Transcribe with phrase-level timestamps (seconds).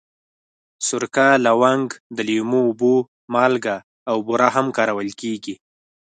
[0.87, 2.95] سرکه، لونګ، د لیمو اوبه،
[3.33, 3.77] مالګه
[4.09, 5.55] او بوره هم کارول کېږي.